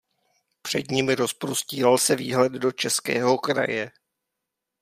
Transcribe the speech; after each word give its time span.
Před 0.61 0.91
nimi 0.91 1.15
rozprostíral 1.15 1.97
se 1.97 2.15
výhled 2.15 2.51
do 2.53 2.71
českého 2.71 3.37
kraje. 3.37 3.91